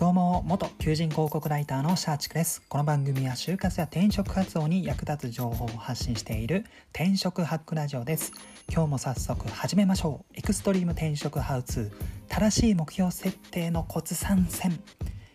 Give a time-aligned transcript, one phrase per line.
[0.00, 2.62] どうも元求人広告ライターのシャーチクです。
[2.70, 8.32] この番組は就活や転職活動に役立つ情報を発信している転職ハックラジオです。
[8.72, 10.38] 今日も早速始めましょう。
[10.38, 11.90] エクストリーム転職ハウツー
[12.28, 14.82] 正しい目標設定のコツ参戦。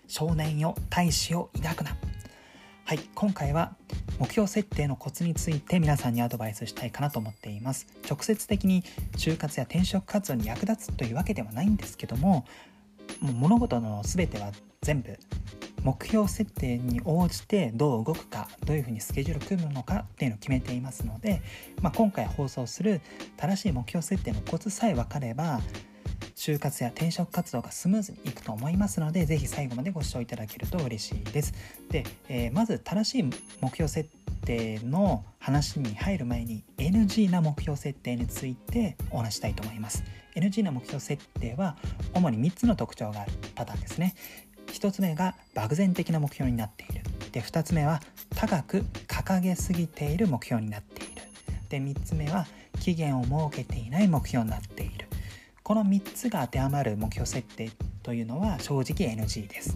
[0.08, 1.96] 少年よ大志を抱くな。
[2.86, 3.76] はい今回は
[4.20, 7.86] 目標設定のコツについて皆さんにアドバイスしたいかなと思っています。
[8.10, 8.84] 直接的に
[9.16, 12.46] 就活や転職活動に役立つというわけではないんですけども
[13.22, 14.52] 物事の全ては
[14.82, 15.18] 全部
[15.84, 21.42] 目標設定に応じてどう動くかどういうふうにスケジュール組むのかっていうのを決めていますので、
[21.82, 23.02] まあ、今回放送する
[23.38, 25.62] 正しい目標設定のコツさえ分かれば
[26.36, 31.54] 就活や転職活動がスムーズにいくと思いますので是非最後までご視聴いただけると嬉しいです。
[31.90, 33.24] で、えー、まず正しい
[33.62, 40.04] 目標設定の話に入る前に NG な目標設定についてお話したいと思います。
[40.36, 41.78] NG な目標設定は
[42.14, 44.16] 主に3つの特徴があるパターンですね。
[44.68, 47.04] 1つ目が漠然的な目標になっている。
[47.32, 48.02] で2つ目は
[48.36, 51.22] 高く掲げすぎている目標になっている。
[51.70, 52.46] で3つ目は
[52.80, 55.08] 期限を設けていない目標になっている。
[55.64, 57.72] この3つが当てはまる目標設定
[58.04, 59.76] というのは正直 NG です。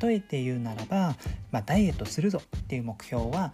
[0.00, 1.16] 例えて言うならば、
[1.50, 3.52] まあ、ダイエットするぞっていう目標は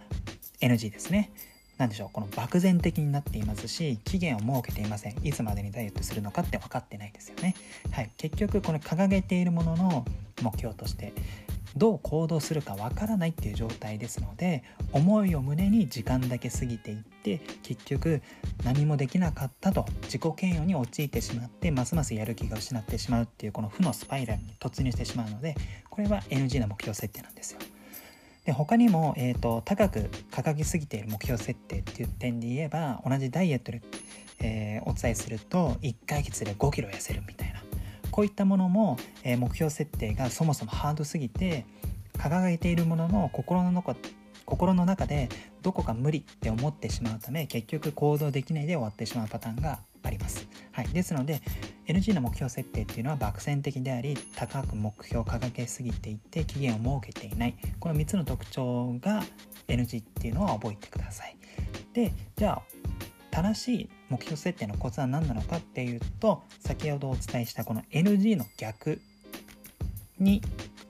[0.61, 1.31] NG ですね。
[1.79, 7.55] 何でしょうこの漠然的になっていますし期限を設けていませんいつまでにダイエットするのかって分かってないですよね
[7.91, 10.05] はい結局この掲げているものの
[10.41, 11.13] 目標として
[11.77, 18.21] どう行動するかわからないっていう状態ですので思いを胸に時間だけ過ぎていって結局
[18.65, 25.55] 何もできなかったと自己嫌悪に陥ってしまってますますやる気が失ってしまうっていうこの負のスパイラルに突入してしまうので
[25.89, 27.59] これは NG な目標設定なんですよ。
[28.45, 33.81] で他にも、えーと、高く掲げすぎている目標設定っていう点で言えば同じダイエットで、
[34.39, 37.61] えー、お伝えすると1ヶ月で5キロ痩せるみたいな
[38.11, 41.65] こういったものも、えー、目標設定がそもそもハードすぎて
[42.17, 43.95] 掲げているものの心の中
[44.45, 45.29] 心の中で
[45.61, 50.47] どこか無理って思ってしまうため結局行動できないで終わってしまうパターンがあります。
[50.71, 51.41] はい、ですので
[51.87, 59.23] NG の目標設定っていうのは漠然的であり高く目標を掲げすぎていて期限を設けていないこの3つの特徴が
[59.67, 61.35] NG っていうのは覚えてください。
[61.93, 62.61] でじゃあ
[63.31, 68.99] 正しい目標設定のコツは何なのかっていうと先ほどお伝えしたこの NG の逆
[70.19, 70.41] に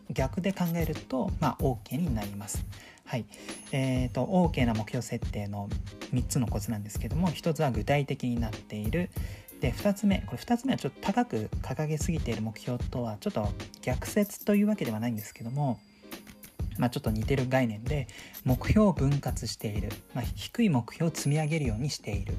[0.09, 2.65] 逆で考えると、まあ、OK になります。
[3.05, 3.25] はい。
[3.71, 5.69] えっ、ー、と、OK な目標設定の
[6.13, 9.09] 3つのコツなんですけども、1つは具体的になっている。
[9.59, 13.49] で、2つ目、これ2つ目はちょっと高く掲げすぎている目標とはちょっと
[13.81, 15.79] 逆説というわけではないんですけども、
[16.77, 18.07] まあ、ちょっと似てる概念で
[18.45, 22.35] 目標を分割している、まあ、低い目標を積み上げるようにしている。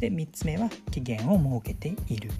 [0.00, 2.30] で3つ目は期限を設けている。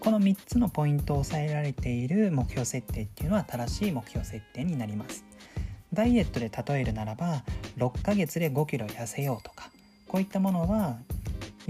[0.00, 5.24] この3つのポイントを抑えられている目標設定っていうのは正しい目標設定になります。
[5.92, 7.42] ダイエットで例えるならば
[7.76, 9.70] 6ヶ月で5キロ痩せようとか
[10.06, 10.98] こういったものは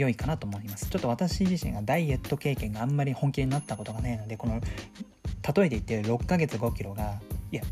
[0.00, 0.88] 良いかなと思います。
[0.88, 7.20] ちょっと私自身がダイエット経験があんまり本気になったことがないのでこの例えで言ってる6ヶ月5キロが
[7.52, 7.62] いや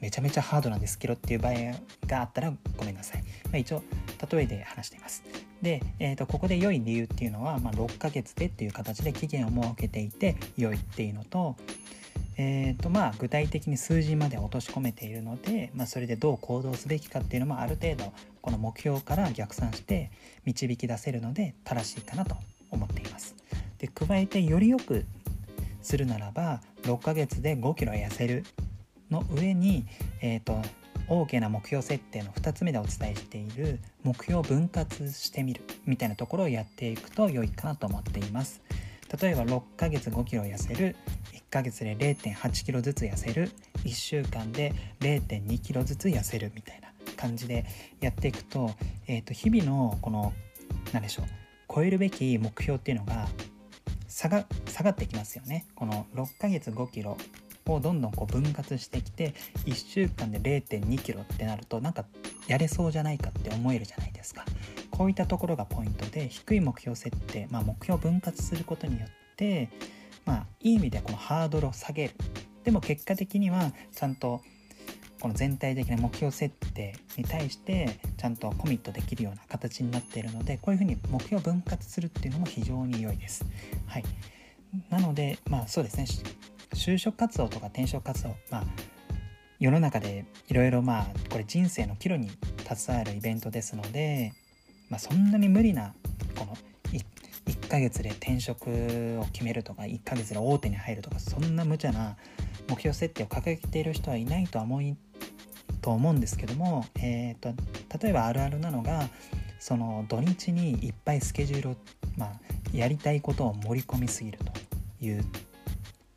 [0.00, 1.54] めちゃめちゃハードなんですけどっていう場合
[2.06, 3.82] があったらごめんなさい、まあ、一応
[4.30, 5.22] 例えで話しています。
[5.62, 11.56] で、えー、とここで良い理由っていうのは、まあ、6ヶ月でっていう形で期限を設けていて良いっていうのと
[12.38, 20.10] えーとまあ、具体的に数字まで落とし込めているので、まあ、それでどう行動すべきかっていうのもある程度この目標から逆算して
[20.44, 22.36] 導き出せるので正しいかなと
[22.70, 23.34] 思っています。
[23.78, 25.06] で加えてよりよく
[25.80, 28.44] するならば6ヶ月で5キロ痩せる
[29.10, 29.86] の上に、
[30.20, 30.60] えーと、
[31.08, 38.62] 大きな目標設定の2つ目でお伝えしている目標分割してみるみたいなところをやっていくと良いかなと思っています。
[39.20, 40.96] 例えば6ヶ月5キロ痩せる
[41.34, 43.50] 1ヶ月で0 8キロずつ痩せる
[43.84, 46.81] 1週間で0 2キロずつ痩せるみたいな
[47.22, 47.64] 感じで
[48.00, 48.70] やっていくと,、
[49.06, 50.32] えー、と日々のこの
[50.92, 51.26] 何でしょう
[51.72, 53.28] 超えるべき目標っていうのが
[54.08, 55.64] 下が下がってきますよね。
[55.74, 57.16] この6ヶ月5キロ
[57.66, 59.34] をどんどんこう分割してきて
[59.64, 62.04] 1週間で0 2キロってなるとなんか
[62.46, 64.44] やれそうじゃないかって思えるじゃないですか。
[64.90, 69.70] こういったところがポイントで低い目標設定、まあ、目標を分割することによって
[70.26, 72.14] まあいい意味でこのハードルを下げる。
[72.64, 74.42] でも結果的にはちゃんと
[75.22, 83.46] この全体的な目標設定に対してちゃんとコミットできるような形になっているのでこういうふうに目標を分割するっていうのも非常に良いです。
[83.86, 84.04] はい、
[84.90, 86.06] なのでまあそうですね
[86.74, 88.64] 就職活動とか転職活動まあ
[89.60, 92.28] 世の中でいろいろまあこれ人生の岐路に
[92.58, 94.32] 携わるイベントですので、
[94.88, 95.94] まあ、そんなに無理な
[96.34, 96.56] この
[96.90, 97.04] 1,
[97.46, 98.68] 1ヶ月で転職
[99.20, 102.16] を決めるとか1ヶ月で大手に入るとかそんな無茶な
[102.68, 104.96] 目標設定を掲げている人はいないとは思い
[105.82, 107.52] と思うんですけども、えーと、
[108.00, 109.08] 例えばあるあるなのが
[109.58, 111.76] その土日にいっぱいスケジュールを、
[112.16, 112.32] まあ、
[112.72, 115.24] やりたいことを盛り込みすぎるという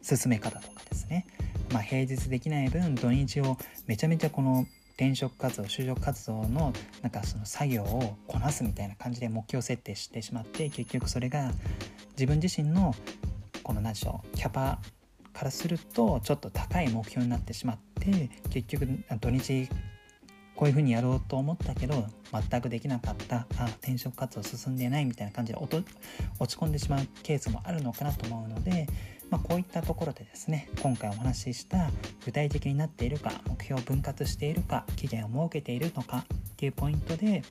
[0.02, 1.26] 進め方とかですね、
[1.74, 3.58] まあ、平日できない分土日を
[3.88, 4.66] めちゃめちゃこの
[4.96, 6.72] 転職活動就職活動の
[7.02, 11.52] なんかその作業をこなすみたいな感じで目標設定してしまって結局それが
[12.12, 12.96] 自分自身の
[13.62, 14.80] この何でしょうキャパ
[15.38, 18.88] からするとちょっと高い目標になってしまって結局
[19.20, 19.70] 土日
[20.56, 28.88] こういうふうにやろうと思ったけど全くできなかったあ転職活動進んでないみたいな感じで落ち込んでしまうケースもあるのかなと思うので、
[29.30, 31.90] まあ、こういったところでですね今回お話しした
[32.24, 37.44] 具体的になっているか目標を分割しているか期限を設けているのかっていうポイントで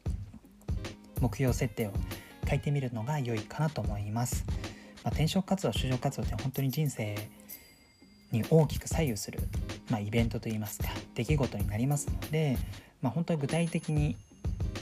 [1.21, 1.93] 目標設定を
[2.49, 4.45] 書いてみるのが良いかなと思います。
[5.03, 7.15] まあ、転職活動就職活動って本当に人生
[8.35, 9.41] に大きく左右する、
[9.91, 12.59] まあ、イベントといいますか出来事になりますので、
[13.01, 14.17] まあ、本当に具体的に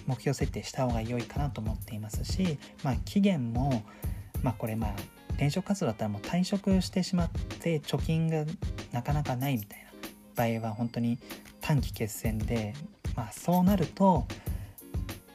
[0.06, 3.84] 目標設定した方が良いかなと思っていますし、まあ、期限も、
[4.43, 4.94] まあ、これまあ
[5.32, 8.44] 転職活動だったらもう退職してしまって貯金が
[8.93, 9.90] なかなかないみたいな
[10.34, 11.19] 場合は本当に
[11.60, 12.75] 短期決戦で、
[13.16, 14.26] まあ、そうなると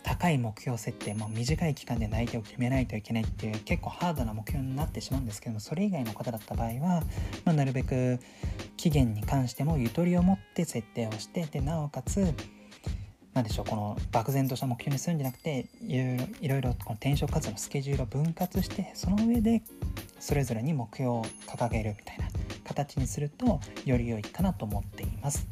[0.07, 7.04] 高い目標設定も短い期間で内定を決めないといけないっていう結構ハードな目標になってしまうんですけどもそれ以外の方だった場合は、
[7.44, 8.18] まあ、なるべく
[8.77, 12.33] 期限に関してもゆとりを持って設定をしてでなおかつ
[13.33, 19.62] 何でしょうこの漠然とした目標にするんじゃなくていろいろこの転職活動のスケジュールを分割してその上で
[20.21, 22.30] それぞれに目標を掲げるみたいな
[22.63, 25.45] 形にするとより良いかなと思っています。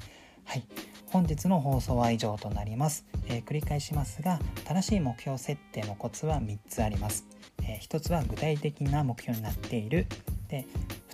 [0.46, 0.64] はい
[1.12, 7.26] 本日の放送は以上となります、えー、繰り返しますが正しい目標設定のコツは3つあります、
[7.64, 10.08] えー、1つは具体的な目標になっている。
[10.50, 10.66] で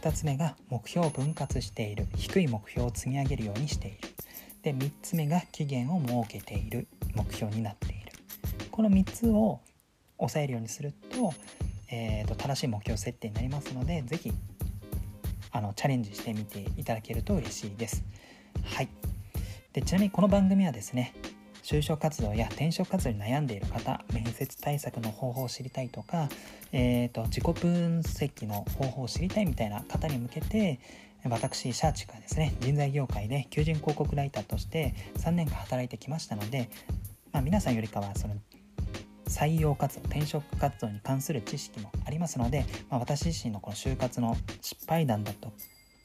[0.01, 2.07] 2つ目が目標を分割している。
[2.15, 3.97] 低い目標を積み上げるようにしている。
[4.63, 6.87] で3つ目が期限を設けている。
[7.13, 8.11] 目標になっている。
[8.71, 9.59] この3つを
[10.17, 11.33] 抑えるようにすると,、
[11.91, 14.31] えーと、正しい目標設定になりますので是非
[15.75, 18.03] チャレンジしてみていただけると嬉しいです。
[18.63, 19.00] はい。
[19.73, 21.13] でちなみにこの番組はですね
[21.63, 26.27] 就職活動や転職活動に悩んでいる方面接対策の方法を知りたいとか、
[26.73, 30.79] えーと、自己分析の方法を知りたいみたいな方に向けて
[31.23, 36.69] 私シャーチがですね人材業界で求人広告ライターとして3年間働いてきましたので、
[37.31, 38.35] まあ、皆さんよりかはその
[39.27, 45.53] 採用活動転職活動に関する知識もありますので、まあ、私自身のこの就活の失敗談だと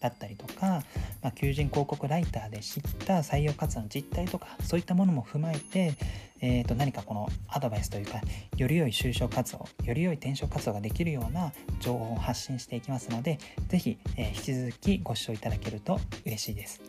[0.01, 0.83] だったりとか、
[1.23, 5.95] まあ、求人広告ライターで知った採用活動の実態とかそういったものも踏まえて、
[6.41, 8.21] えー、と何かこのアドバイスというか
[8.57, 13.39] より良い就職活動より良い転職活動ができるような情報を発信していきますので
[13.69, 16.81] 是非、えー、引き続きご視聴いただけると嬉しいです。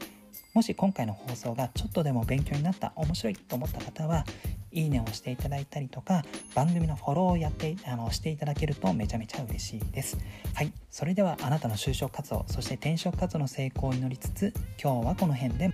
[0.53, 4.25] もし今回の放送がちょっとでも勉強になった面白いと思った方は
[4.71, 6.23] いいねをしていただいたりとか
[6.55, 10.17] 番組のフォローをやってあのしていただけるとめちゃめちゃ嬉しいです。
[10.53, 10.71] はい。
[10.89, 15.71] それではあなたの就職活動そして転職活動の成功を祈りつつ今日はこの辺で